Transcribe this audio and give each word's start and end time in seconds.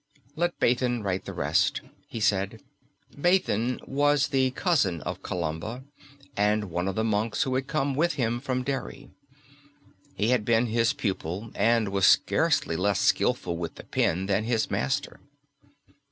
"Let 0.35 0.59
Baithen 0.59 1.03
write 1.03 1.25
the 1.25 1.33
rest," 1.35 1.81
he 2.07 2.19
said. 2.19 2.63
Baithen 3.15 3.79
was 3.85 4.29
the 4.29 4.49
cousin 4.49 4.99
of 5.01 5.21
Columba, 5.21 5.83
and 6.35 6.71
one 6.71 6.87
of 6.87 6.95
the 6.95 7.03
monks 7.03 7.43
who 7.43 7.53
had 7.53 7.67
come 7.67 7.93
with 7.93 8.13
him 8.13 8.39
from 8.39 8.63
Derry. 8.63 9.11
He 10.15 10.29
had 10.29 10.43
been 10.43 10.65
his 10.65 10.91
pupil, 10.93 11.51
and 11.53 11.89
was 11.89 12.07
scarcely 12.07 12.75
less 12.75 12.99
skilful 12.99 13.57
with 13.57 13.75
the 13.75 13.83
pen 13.83 14.25
than 14.25 14.45
his 14.45 14.71
master. 14.71 15.19